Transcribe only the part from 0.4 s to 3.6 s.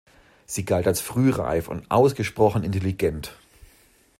Sie galt als frühreif und ausgesprochen intelligent.